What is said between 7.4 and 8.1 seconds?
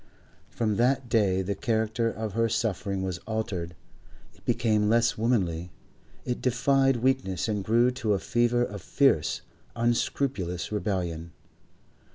and grew